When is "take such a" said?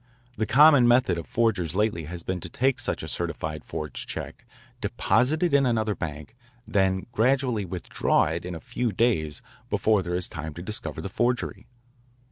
2.49-3.07